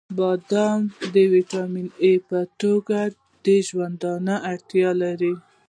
•بادام 0.17 0.81
د 1.13 1.15
ویټامین 1.33 1.87
ای 2.03 2.13
په 2.29 2.39
توګه 2.61 2.99
د 3.45 3.47
ژوندانه 3.67 4.35
اړتیا 4.51 4.89
لري. 5.01 5.33